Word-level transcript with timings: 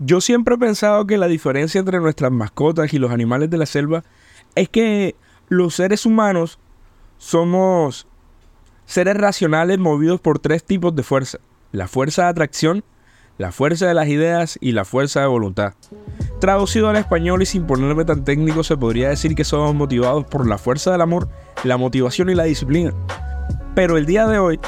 Yo 0.00 0.20
siempre 0.20 0.54
he 0.54 0.58
pensado 0.58 1.06
que 1.06 1.18
la 1.18 1.26
diferencia 1.26 1.80
entre 1.80 1.98
nuestras 1.98 2.30
mascotas 2.30 2.94
y 2.94 2.98
los 2.98 3.10
animales 3.10 3.50
de 3.50 3.58
la 3.58 3.66
selva 3.66 4.04
es 4.54 4.68
que 4.68 5.16
los 5.48 5.74
seres 5.74 6.06
humanos 6.06 6.60
somos 7.18 8.06
seres 8.86 9.16
racionales 9.16 9.78
movidos 9.78 10.20
por 10.20 10.38
tres 10.38 10.62
tipos 10.62 10.94
de 10.94 11.02
fuerza. 11.02 11.38
La 11.72 11.88
fuerza 11.88 12.22
de 12.22 12.28
atracción, 12.28 12.84
la 13.38 13.50
fuerza 13.50 13.88
de 13.88 13.94
las 13.94 14.06
ideas 14.06 14.56
y 14.60 14.70
la 14.70 14.84
fuerza 14.84 15.20
de 15.20 15.26
voluntad. 15.26 15.74
Traducido 16.40 16.88
al 16.88 16.96
español 16.96 17.42
y 17.42 17.46
sin 17.46 17.66
ponerme 17.66 18.04
tan 18.04 18.24
técnico, 18.24 18.62
se 18.62 18.76
podría 18.76 19.08
decir 19.08 19.34
que 19.34 19.44
somos 19.44 19.74
motivados 19.74 20.24
por 20.26 20.46
la 20.46 20.58
fuerza 20.58 20.92
del 20.92 21.00
amor, 21.00 21.28
la 21.64 21.76
motivación 21.76 22.30
y 22.30 22.36
la 22.36 22.44
disciplina. 22.44 22.94
Pero 23.74 23.96
el 23.96 24.06
día 24.06 24.28
de 24.28 24.38
hoy 24.38 24.60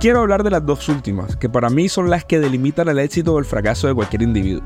quiero 0.00 0.20
hablar 0.20 0.42
de 0.42 0.50
las 0.50 0.66
dos 0.66 0.88
últimas, 0.88 1.36
que 1.36 1.48
para 1.48 1.70
mí 1.70 1.88
son 1.88 2.10
las 2.10 2.24
que 2.24 2.40
delimitan 2.40 2.88
el 2.88 2.98
éxito 2.98 3.34
o 3.34 3.38
el 3.38 3.44
fracaso 3.44 3.86
de 3.86 3.94
cualquier 3.94 4.22
individuo. 4.22 4.64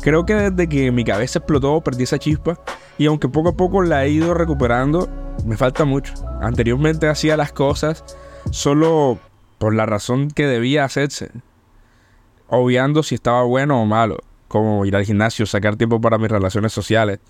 Creo 0.00 0.24
que 0.24 0.34
desde 0.34 0.68
que 0.68 0.92
mi 0.92 1.04
cabeza 1.04 1.40
explotó 1.40 1.80
perdí 1.80 2.04
esa 2.04 2.18
chispa 2.18 2.60
y 2.98 3.06
aunque 3.06 3.28
poco 3.28 3.48
a 3.48 3.56
poco 3.56 3.82
la 3.82 4.04
he 4.04 4.10
ido 4.10 4.34
recuperando, 4.34 5.08
me 5.44 5.56
falta 5.56 5.84
mucho. 5.84 6.12
Anteriormente 6.40 7.08
hacía 7.08 7.36
las 7.36 7.52
cosas 7.52 8.04
solo 8.50 9.18
por 9.58 9.74
la 9.74 9.86
razón 9.86 10.28
que 10.28 10.46
debía 10.46 10.84
hacerse 10.84 11.30
obviando 12.48 13.02
si 13.02 13.14
estaba 13.14 13.42
bueno 13.42 13.80
o 13.80 13.86
malo, 13.86 14.18
como 14.48 14.84
ir 14.84 14.96
al 14.96 15.04
gimnasio, 15.04 15.46
sacar 15.46 15.76
tiempo 15.76 16.00
para 16.00 16.18
mis 16.18 16.30
relaciones 16.30 16.72
sociales 16.72 17.20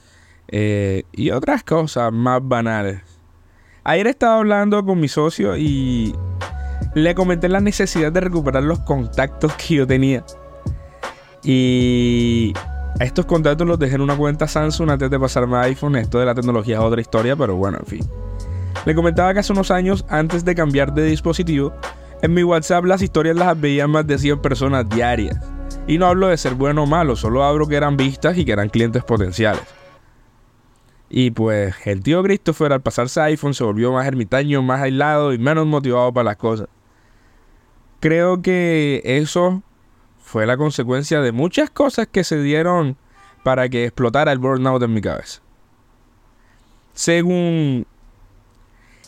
eh, 0.49 1.05
y 1.13 1.31
otras 1.31 1.63
cosas 1.65 2.13
más 2.13 2.41
banales. 2.43 3.01
Ayer 3.85 4.07
estaba 4.07 4.37
hablando 4.37 4.85
con 4.85 4.99
mi 4.99 5.09
socio 5.09 5.57
y 5.57 6.15
le 6.95 7.15
comenté 7.15 7.49
la 7.49 7.61
necesidad 7.61 8.13
de 8.13 8.21
recuperar 8.21 8.63
los 8.63 8.81
contactos 8.81 9.53
que 9.55 9.75
yo 9.75 9.87
tenía. 9.87 10.25
Y 11.43 12.53
estos 13.01 13.27
contactos 13.27 13.67
los 13.67 13.79
dejé 13.79 13.97
en 13.97 14.01
una 14.01 14.17
cuenta 14.17 14.47
Samsung 14.47 14.91
antes 14.91 15.11
de 15.11 15.19
pasarme 15.19 15.57
a 15.57 15.63
iPhone. 15.63 15.97
Esto 15.97 16.19
de 16.19 16.27
la 16.27 16.35
tecnología 16.35 16.77
es 16.77 16.81
otra 16.81 17.01
historia, 17.01 17.37
pero 17.37 17.57
bueno, 17.57 17.79
en 17.79 17.87
fin. 17.87 18.11
Le 18.87 18.95
comentaba 18.95 19.33
que 19.35 19.41
hace 19.41 19.53
unos 19.53 19.71
años, 19.71 20.05
antes 20.09 20.45
de 20.45 20.55
cambiar 20.55 20.95
de 20.95 21.05
dispositivo, 21.05 21.73
en 22.23 22.33
mi 22.33 22.43
WhatsApp 22.43 22.85
las 22.85 23.03
historias 23.03 23.37
las 23.37 23.61
veían 23.61 23.91
más 23.91 24.07
de 24.07 24.19
100 24.19 24.41
personas 24.41 24.89
diarias. 24.89 25.37
Y 25.87 25.99
no 25.99 26.07
hablo 26.07 26.29
de 26.29 26.37
ser 26.37 26.55
bueno 26.55 26.85
o 26.85 26.87
malo, 26.87 27.17
solo 27.17 27.45
hablo 27.45 27.67
que 27.67 27.77
eran 27.77 27.97
vistas 27.97 28.39
y 28.39 28.45
que 28.45 28.53
eran 28.53 28.69
clientes 28.69 29.03
potenciales. 29.05 29.63
Y 31.11 31.31
pues 31.31 31.75
el 31.85 32.03
tío 32.03 32.23
Christopher 32.23 32.73
al 32.73 32.81
pasarse 32.83 33.21
a 33.21 33.25
iPhone 33.25 33.55
se 33.55 33.65
volvió 33.65 33.93
más 33.93 34.07
ermitaño, 34.07 34.63
más 34.63 34.81
aislado 34.81 35.33
y 35.33 35.39
menos 35.39 35.67
motivado 35.67 36.13
para 36.13 36.25
las 36.25 36.37
cosas. 36.37 36.69
Creo 38.05 38.43
que 38.43 39.01
eso 39.03 39.63
fue 40.19 40.45
la 40.45 40.59
consecuencia 40.59 41.23
de 41.23 41.33
muchas 41.33 41.71
cosas 41.71 42.07
que 42.07 42.23
se 42.23 42.39
dieron 42.43 42.99
para 43.43 43.71
que 43.71 43.85
explotara 43.85 44.31
el 44.31 44.39
burnout 44.39 44.83
en 44.83 44.93
mi 44.93 45.01
cabeza. 45.01 45.41
Según 46.93 47.87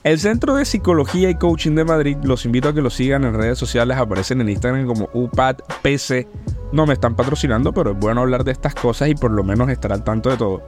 el 0.03 0.19
Centro 0.19 0.55
de 0.55 0.65
Psicología 0.65 1.29
y 1.29 1.35
Coaching 1.35 1.73
de 1.73 1.85
Madrid, 1.85 2.17
los 2.23 2.47
invito 2.47 2.71
a 2.71 2.75
que 2.75 2.81
lo 2.81 2.89
sigan 2.89 3.25
en 3.25 3.35
redes 3.35 3.59
sociales, 3.59 3.99
aparecen 3.99 4.41
en 4.41 4.49
Instagram 4.49 4.87
como 4.87 5.11
UPADPC. 5.13 6.27
No 6.73 6.87
me 6.87 6.95
están 6.95 7.17
patrocinando, 7.17 7.75
pero 7.75 7.91
es 7.91 7.99
bueno 7.99 8.23
hablar 8.23 8.45
de 8.45 8.53
estas 8.53 8.75
cosas 8.75 9.11
y 9.11 9.15
por 9.15 9.31
lo 9.31 9.45
menos 9.45 9.69
estar 9.69 9.93
al 9.93 10.05
tanto 10.05 10.31
de 10.31 10.39
todo. 10.39 10.63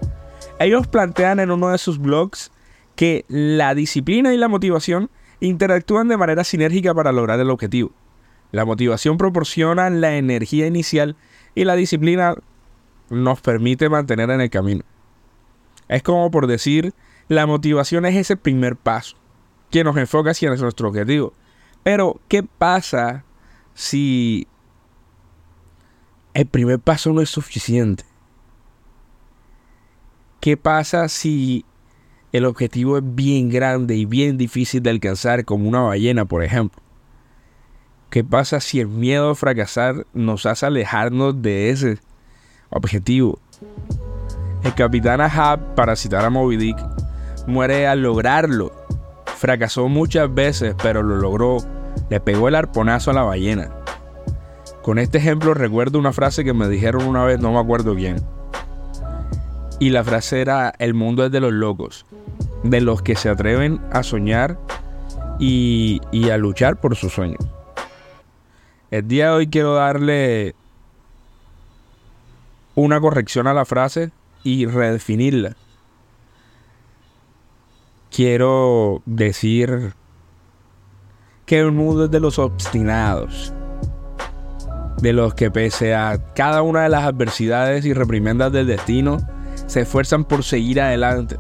Ellos 0.59 0.87
plantean 0.87 1.41
en 1.41 1.51
uno 1.51 1.71
de 1.71 1.79
sus 1.79 1.99
blogs 1.99 2.51
que 2.95 3.25
la 3.29 3.75
disciplina 3.75 4.35
y 4.35 4.37
la 4.37 4.49
motivación 4.49 5.09
interactúan 5.41 6.09
de 6.09 6.19
manera 6.19 6.45
sinérgica 6.45 6.93
para 6.93 7.11
lograr 7.11 7.41
el 7.41 7.49
objetivo. 7.49 7.91
La 8.53 8.65
motivación 8.65 9.19
proporciona 9.19 9.91
la 9.91 10.17
energía 10.17 10.67
inicial 10.67 11.17
y 11.55 11.65
la 11.65 11.75
disciplina 11.75 12.35
nos 13.11 13.41
permite 13.41 13.89
mantener 13.89 14.31
en 14.31 14.41
el 14.41 14.51
camino. 14.51 14.85
Es 15.89 16.03
como 16.03 16.31
por 16.31 16.47
decir, 16.47 16.95
la 17.29 17.47
motivación 17.47 18.07
es 18.07 18.17
ese 18.17 18.37
primer 18.37 18.77
paso 18.77 19.17
que 19.71 19.85
nos 19.85 19.97
enfoca 19.97 20.31
hacia 20.31 20.55
nuestro 20.55 20.89
objetivo. 20.89 21.33
Pero, 21.83 22.21
¿qué 22.29 22.43
pasa 22.43 23.25
si 23.75 24.47
el 26.35 26.47
primer 26.47 26.79
paso 26.79 27.13
no 27.13 27.21
es 27.21 27.31
suficiente? 27.31 28.05
¿Qué 30.41 30.57
pasa 30.57 31.09
si 31.09 31.65
el 32.33 32.45
objetivo 32.45 32.99
es 32.99 33.05
bien 33.05 33.49
grande 33.51 33.97
y 33.97 34.05
bien 34.05 34.39
difícil 34.39 34.83
de 34.83 34.91
alcanzar, 34.91 35.45
como 35.45 35.69
una 35.69 35.81
ballena, 35.81 36.25
por 36.25 36.43
ejemplo? 36.43 36.83
¿Qué 38.11 38.25
pasa 38.25 38.61
si 38.61 38.81
el 38.81 38.89
miedo 38.89 39.31
a 39.31 39.35
fracasar 39.35 40.07
nos 40.15 40.47
hace 40.47 40.67
alejarnos 40.67 41.43
de 41.43 41.71
ese 41.71 41.99
objetivo? 42.71 43.39
El 44.65 44.75
capitán 44.75 45.21
Ahab, 45.21 45.75
para 45.75 45.97
citar 45.97 46.25
a 46.25 46.31
Moby 46.31 46.57
Dick, 46.57 46.79
muere 47.47 47.87
al 47.87 48.03
lograrlo 48.03 48.73
Fracasó 49.39 49.89
muchas 49.89 50.35
veces, 50.35 50.75
pero 50.83 51.01
lo 51.05 51.17
logró. 51.17 51.59
Le 52.11 52.19
pegó 52.19 52.49
el 52.49 52.57
arponazo 52.57 53.13
a 53.13 53.15
la 53.15 53.23
ballena. 53.23 53.71
Con 54.83 54.99
este 54.99 55.19
ejemplo 55.19 55.55
recuerdo 55.55 56.01
una 56.01 56.13
frase 56.13 56.43
que 56.43 56.53
me 56.53 56.69
dijeron 56.69 57.05
una 57.05 57.23
vez, 57.23 57.39
no 57.39 57.53
me 57.53 57.61
acuerdo 57.61 57.95
bien. 57.95 58.17
Y 59.79 59.91
la 59.91 60.03
frase 60.03 60.41
era, 60.41 60.75
el 60.81 60.93
mundo 60.93 61.25
es 61.25 61.31
de 61.31 61.39
los 61.39 61.53
locos, 61.53 62.05
de 62.65 62.81
los 62.81 63.01
que 63.01 63.15
se 63.15 63.29
atreven 63.29 63.81
a 63.93 64.03
soñar 64.03 64.59
y, 65.39 66.01
y 66.11 66.31
a 66.31 66.37
luchar 66.37 66.81
por 66.81 66.97
sus 66.97 67.13
sueños. 67.13 67.39
El 68.91 69.07
día 69.07 69.31
de 69.31 69.37
hoy 69.37 69.47
quiero 69.49 69.75
darle 69.75 70.55
una 72.75 73.01
corrección 73.01 73.47
a 73.47 73.55
la 73.55 73.65
frase 73.65 74.11
y 74.45 74.67
redefinirla 74.67 75.57
quiero 78.19 79.01
decir 79.07 79.93
que 81.47 81.61
el 81.61 81.73
mundo 81.73 82.07
es 82.07 82.11
de 82.11 82.21
los 82.21 82.39
obstinados, 82.39 83.53
de 85.01 85.13
los 85.13 85.35
que 85.35 85.51
pese 85.51 85.95
a 85.95 86.19
cada 86.35 86.63
una 86.63 86.83
de 86.83 86.89
las 86.89 87.05
adversidades 87.05 87.85
y 87.87 87.93
reprimendas 87.93 88.53
del 88.53 88.67
destino, 88.67 89.19
se 89.67 89.83
esfuerzan 89.83 90.25
por 90.25 90.43
seguir 90.43 90.81
adelante. 90.81 91.37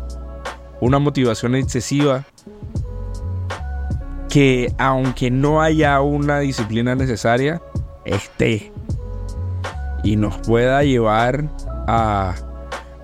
Una 0.80 0.98
motivación 0.98 1.56
excesiva 1.56 2.24
que 4.38 4.72
aunque 4.78 5.32
no 5.32 5.60
haya 5.60 6.00
una 6.00 6.38
disciplina 6.38 6.94
necesaria, 6.94 7.60
esté 8.04 8.70
y 10.04 10.14
nos 10.14 10.38
pueda 10.38 10.84
llevar 10.84 11.48
a 11.88 12.36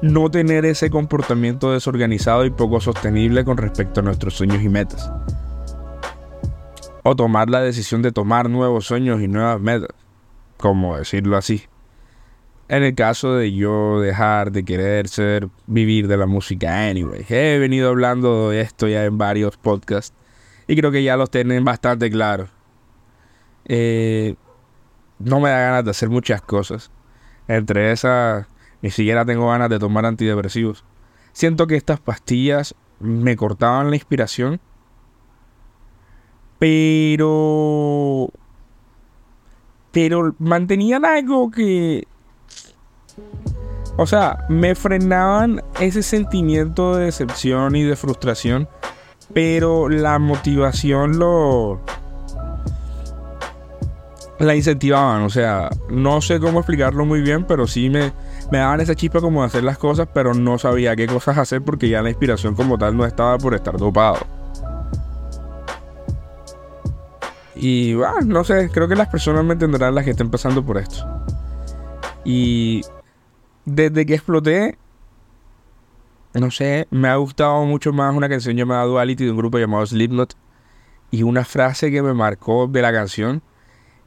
no 0.00 0.30
tener 0.30 0.64
ese 0.64 0.90
comportamiento 0.90 1.72
desorganizado 1.72 2.44
y 2.44 2.50
poco 2.50 2.80
sostenible 2.80 3.44
con 3.44 3.56
respecto 3.56 3.98
a 3.98 4.04
nuestros 4.04 4.34
sueños 4.34 4.62
y 4.62 4.68
metas. 4.68 5.10
O 7.02 7.16
tomar 7.16 7.50
la 7.50 7.62
decisión 7.62 8.00
de 8.00 8.12
tomar 8.12 8.48
nuevos 8.48 8.86
sueños 8.86 9.20
y 9.20 9.26
nuevas 9.26 9.60
metas, 9.60 9.90
como 10.56 10.96
decirlo 10.96 11.36
así. 11.36 11.64
En 12.68 12.84
el 12.84 12.94
caso 12.94 13.34
de 13.34 13.52
yo 13.52 14.00
dejar 14.00 14.52
de 14.52 14.64
querer 14.64 15.08
ser, 15.08 15.48
vivir 15.66 16.06
de 16.06 16.16
la 16.16 16.26
música 16.26 16.88
anyway. 16.88 17.26
He 17.28 17.58
venido 17.58 17.88
hablando 17.88 18.50
de 18.50 18.60
esto 18.60 18.86
ya 18.86 19.04
en 19.04 19.18
varios 19.18 19.56
podcasts 19.56 20.14
y 20.66 20.76
creo 20.76 20.90
que 20.90 21.02
ya 21.02 21.16
los 21.16 21.30
tienen 21.30 21.64
bastante 21.64 22.10
claros. 22.10 22.50
Eh, 23.66 24.36
no 25.18 25.40
me 25.40 25.50
da 25.50 25.58
ganas 25.58 25.84
de 25.84 25.90
hacer 25.90 26.08
muchas 26.10 26.42
cosas. 26.42 26.90
Entre 27.48 27.92
esas 27.92 28.46
ni 28.82 28.90
siquiera 28.90 29.24
tengo 29.24 29.48
ganas 29.48 29.70
de 29.70 29.78
tomar 29.78 30.04
antidepresivos. 30.04 30.84
Siento 31.32 31.66
que 31.66 31.76
estas 31.76 32.00
pastillas 32.00 32.74
me 33.00 33.34
cortaban 33.34 33.88
la 33.88 33.96
inspiración. 33.96 34.60
Pero... 36.58 38.28
Pero 39.90 40.34
mantenían 40.38 41.04
algo 41.04 41.50
que... 41.50 42.06
O 43.96 44.06
sea, 44.06 44.44
me 44.48 44.74
frenaban 44.74 45.62
ese 45.80 46.02
sentimiento 46.02 46.96
de 46.96 47.06
decepción 47.06 47.76
y 47.76 47.84
de 47.84 47.96
frustración. 47.96 48.68
Pero 49.32 49.88
la 49.88 50.18
motivación 50.18 51.18
lo 51.18 51.80
la 54.38 54.54
incentivaban. 54.54 55.22
O 55.22 55.30
sea, 55.30 55.70
no 55.88 56.20
sé 56.20 56.40
cómo 56.40 56.60
explicarlo 56.60 57.04
muy 57.04 57.20
bien, 57.20 57.44
pero 57.44 57.66
sí 57.66 57.90
me, 57.90 58.12
me 58.50 58.58
daban 58.58 58.80
esa 58.80 58.94
chispa 58.94 59.20
como 59.20 59.40
de 59.40 59.46
hacer 59.46 59.64
las 59.64 59.78
cosas, 59.78 60.08
pero 60.12 60.34
no 60.34 60.58
sabía 60.58 60.96
qué 60.96 61.06
cosas 61.06 61.38
hacer 61.38 61.62
porque 61.62 61.88
ya 61.88 62.02
la 62.02 62.10
inspiración 62.10 62.54
como 62.54 62.78
tal 62.78 62.96
no 62.96 63.06
estaba 63.06 63.38
por 63.38 63.54
estar 63.54 63.76
dopado. 63.76 64.18
Y 67.56 67.94
bueno, 67.94 68.20
no 68.22 68.44
sé, 68.44 68.68
creo 68.70 68.88
que 68.88 68.96
las 68.96 69.08
personas 69.08 69.44
me 69.44 69.54
entenderán 69.54 69.94
las 69.94 70.04
que 70.04 70.10
estén 70.10 70.30
pasando 70.30 70.64
por 70.64 70.76
esto. 70.76 71.06
Y 72.24 72.82
desde 73.64 74.04
que 74.04 74.14
exploté, 74.14 74.78
no 76.40 76.50
sé, 76.50 76.88
me 76.90 77.08
ha 77.08 77.16
gustado 77.16 77.64
mucho 77.64 77.92
más 77.92 78.14
una 78.14 78.28
canción 78.28 78.56
llamada 78.56 78.84
Duality 78.84 79.24
de 79.24 79.30
un 79.30 79.36
grupo 79.36 79.58
llamado 79.58 79.86
Slipknot. 79.86 80.34
Y 81.10 81.22
una 81.22 81.44
frase 81.44 81.92
que 81.92 82.02
me 82.02 82.12
marcó 82.12 82.66
de 82.66 82.82
la 82.82 82.92
canción, 82.92 83.40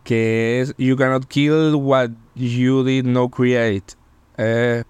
que 0.04 0.60
es 0.60 0.76
You 0.78 0.98
cannot 0.98 1.26
kill 1.26 1.76
what 1.76 2.10
you 2.36 2.84
did 2.84 3.06
no 3.06 3.30
create. 3.30 3.94
Eh, 4.38 4.84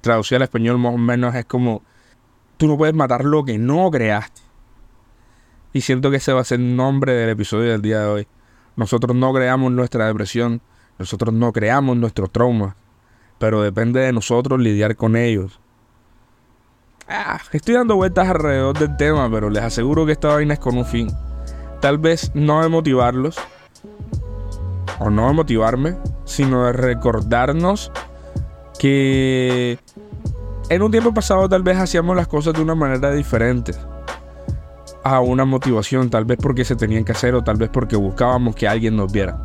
traducido 0.00 0.36
al 0.36 0.44
español 0.44 0.78
más 0.78 0.94
o 0.94 0.98
menos 0.98 1.34
es 1.34 1.44
como, 1.44 1.82
tú 2.56 2.66
no 2.66 2.78
puedes 2.78 2.94
matar 2.94 3.24
lo 3.24 3.44
que 3.44 3.58
no 3.58 3.90
creaste. 3.90 4.40
Y 5.74 5.82
siento 5.82 6.10
que 6.10 6.16
ese 6.16 6.32
va 6.32 6.40
a 6.40 6.44
ser 6.44 6.60
el 6.60 6.74
nombre 6.74 7.12
del 7.12 7.28
episodio 7.28 7.70
del 7.70 7.82
día 7.82 8.00
de 8.00 8.06
hoy. 8.06 8.26
Nosotros 8.76 9.14
no 9.14 9.34
creamos 9.34 9.70
nuestra 9.72 10.06
depresión, 10.06 10.62
nosotros 10.98 11.34
no 11.34 11.52
creamos 11.52 11.98
nuestros 11.98 12.32
traumas, 12.32 12.74
pero 13.38 13.60
depende 13.60 14.00
de 14.00 14.12
nosotros 14.12 14.58
lidiar 14.58 14.96
con 14.96 15.16
ellos. 15.16 15.60
Ah, 17.08 17.40
estoy 17.52 17.74
dando 17.74 17.96
vueltas 17.96 18.28
alrededor 18.28 18.78
del 18.78 18.96
tema, 18.96 19.30
pero 19.30 19.48
les 19.48 19.62
aseguro 19.62 20.04
que 20.04 20.12
esta 20.12 20.28
vaina 20.28 20.54
es 20.54 20.60
con 20.60 20.76
un 20.76 20.84
fin. 20.84 21.08
Tal 21.80 21.96
vez 21.96 22.30
no 22.34 22.62
de 22.62 22.68
motivarlos, 22.68 23.38
o 24.98 25.08
no 25.08 25.28
de 25.28 25.32
motivarme, 25.32 25.96
sino 26.24 26.66
de 26.66 26.72
recordarnos 26.72 27.90
que 28.78 29.78
en 30.68 30.82
un 30.82 30.90
tiempo 30.90 31.14
pasado 31.14 31.48
tal 31.48 31.62
vez 31.62 31.78
hacíamos 31.78 32.14
las 32.14 32.28
cosas 32.28 32.52
de 32.52 32.60
una 32.60 32.74
manera 32.74 33.10
diferente 33.12 33.72
a 35.02 35.20
una 35.20 35.46
motivación, 35.46 36.10
tal 36.10 36.26
vez 36.26 36.38
porque 36.40 36.64
se 36.64 36.76
tenían 36.76 37.04
que 37.04 37.12
hacer 37.12 37.34
o 37.34 37.42
tal 37.42 37.56
vez 37.56 37.70
porque 37.72 37.96
buscábamos 37.96 38.54
que 38.54 38.68
alguien 38.68 38.96
nos 38.96 39.10
viera. 39.10 39.42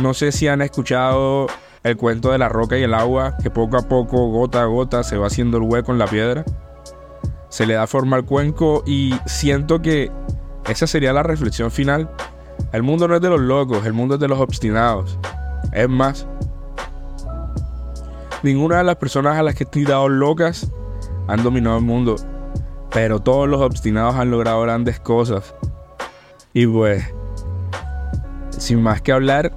No 0.00 0.14
sé 0.14 0.32
si 0.32 0.48
han 0.48 0.62
escuchado 0.62 1.46
el 1.82 1.96
cuento 1.98 2.30
de 2.30 2.38
la 2.38 2.48
roca 2.48 2.78
y 2.78 2.84
el 2.84 2.94
agua, 2.94 3.36
que 3.42 3.50
poco 3.50 3.76
a 3.76 3.82
poco, 3.82 4.28
gota 4.28 4.62
a 4.62 4.66
gota, 4.66 5.02
se 5.02 5.18
va 5.18 5.26
haciendo 5.26 5.58
el 5.58 5.64
hueco 5.64 5.92
en 5.92 5.98
la 5.98 6.06
piedra. 6.06 6.44
Se 7.50 7.66
le 7.66 7.74
da 7.74 7.86
forma 7.86 8.16
al 8.16 8.24
cuenco 8.24 8.82
y 8.86 9.14
siento 9.26 9.82
que 9.82 10.10
esa 10.68 10.86
sería 10.86 11.12
la 11.12 11.22
reflexión 11.22 11.70
final. 11.70 12.10
El 12.72 12.82
mundo 12.82 13.08
no 13.08 13.16
es 13.16 13.20
de 13.20 13.28
los 13.28 13.40
locos, 13.40 13.84
el 13.84 13.92
mundo 13.92 14.14
es 14.14 14.20
de 14.20 14.28
los 14.28 14.38
obstinados. 14.38 15.18
Es 15.72 15.88
más, 15.88 16.26
ninguna 18.42 18.78
de 18.78 18.84
las 18.84 18.96
personas 18.96 19.36
a 19.36 19.42
las 19.42 19.54
que 19.54 19.64
estoy 19.64 19.84
dado 19.84 20.08
locas 20.08 20.70
han 21.28 21.42
dominado 21.42 21.78
el 21.78 21.84
mundo. 21.84 22.16
Pero 22.92 23.20
todos 23.20 23.48
los 23.48 23.60
obstinados 23.60 24.16
han 24.16 24.30
logrado 24.30 24.62
grandes 24.62 24.98
cosas. 24.98 25.54
Y 26.52 26.66
pues, 26.66 27.04
sin 28.50 28.82
más 28.82 29.02
que 29.02 29.12
hablar, 29.12 29.52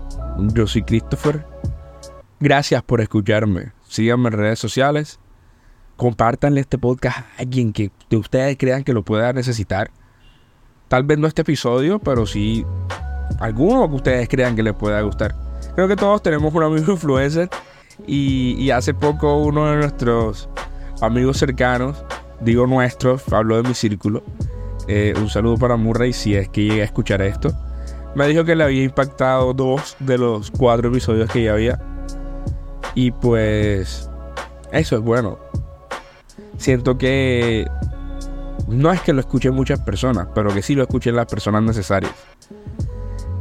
yo 0.53 0.67
soy 0.67 0.83
Christopher. 0.83 1.45
Gracias 2.39 2.83
por 2.83 3.01
escucharme. 3.01 3.71
Síganme 3.87 4.29
en 4.29 4.33
redes 4.33 4.59
sociales. 4.59 5.19
Compártanle 5.97 6.61
este 6.61 6.77
podcast 6.77 7.19
a 7.19 7.25
alguien 7.39 7.71
que 7.73 7.91
ustedes 8.11 8.57
crean 8.57 8.83
que 8.83 8.93
lo 8.93 9.03
pueda 9.03 9.33
necesitar. 9.33 9.91
Tal 10.87 11.03
vez 11.03 11.17
no 11.17 11.27
este 11.27 11.41
episodio, 11.41 11.99
pero 11.99 12.25
sí 12.25 12.65
alguno 13.39 13.89
que 13.89 13.95
ustedes 13.95 14.29
crean 14.29 14.55
que 14.55 14.63
les 14.63 14.73
pueda 14.73 15.01
gustar. 15.01 15.35
Creo 15.75 15.87
que 15.87 15.95
todos 15.95 16.21
tenemos 16.21 16.53
un 16.53 16.63
amigo 16.63 16.91
influencer. 16.93 17.49
Y, 18.07 18.71
hace 18.71 18.93
poco 18.93 19.37
uno 19.37 19.67
de 19.67 19.77
nuestros 19.77 20.49
amigos 21.01 21.37
cercanos 21.37 22.03
digo 22.41 22.65
nuestro, 22.65 23.19
hablo 23.31 23.61
de 23.61 23.67
mi 23.67 23.75
círculo. 23.75 24.23
Eh, 24.87 25.13
un 25.17 25.29
saludo 25.29 25.57
para 25.57 25.77
Murray 25.77 26.11
si 26.11 26.35
es 26.35 26.49
que 26.49 26.63
llegué 26.63 26.81
a 26.81 26.85
escuchar 26.85 27.21
esto. 27.21 27.49
Me 28.15 28.27
dijo 28.27 28.43
que 28.43 28.55
le 28.55 28.63
había 28.63 28.83
impactado 28.83 29.53
dos 29.53 29.95
de 29.99 30.17
los 30.17 30.51
cuatro 30.51 30.89
episodios 30.89 31.29
que 31.29 31.43
ya 31.43 31.53
había. 31.53 31.79
Y 32.95 33.11
pues 33.11 34.09
eso 34.71 34.95
es 34.97 35.01
bueno. 35.01 35.39
Siento 36.57 36.97
que 36.97 37.65
no 38.67 38.91
es 38.91 39.01
que 39.01 39.13
lo 39.13 39.19
escuchen 39.19 39.53
muchas 39.53 39.79
personas, 39.79 40.27
pero 40.33 40.53
que 40.53 40.61
sí 40.61 40.75
lo 40.75 40.83
escuchen 40.83 41.15
las 41.15 41.25
personas 41.25 41.63
necesarias. 41.63 42.13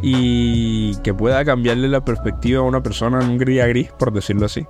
Y 0.01 0.97
que 0.97 1.15
pueda 1.15 1.45
cambiarle 1.45 1.89
la 1.89 2.05
perspectiva 2.05 2.61
a 2.61 2.65
una 2.65 2.83
persona 2.83 3.21
en 3.23 3.31
un 3.31 3.39
gris 3.39 3.63
a 3.63 3.67
gris, 3.67 3.93
por 3.93 4.13
decirlo 4.13 4.47
así. 4.47 4.67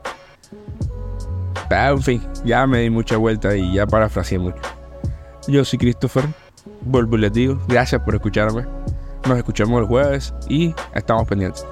Ah, 1.71 1.91
en 1.91 2.03
fin, 2.03 2.23
ya 2.45 2.67
me 2.67 2.81
di 2.81 2.91
mucha 2.91 3.17
vuelta 3.17 3.57
y 3.57 3.73
ya 3.73 3.87
parafraseé 3.87 4.39
mucho. 4.39 4.61
Yo 5.49 5.65
soy 5.65 5.79
Christopher, 5.79 6.25
vuelvo 6.83 7.17
y 7.17 7.21
les 7.21 7.33
digo, 7.33 7.59
gracias 7.67 8.03
por 8.03 8.15
escucharme. 8.15 8.67
Nos 9.27 9.39
escuchamos 9.39 9.81
el 9.81 9.87
jueves 9.87 10.35
y 10.49 10.75
estamos 10.95 11.27
pendientes. 11.27 11.65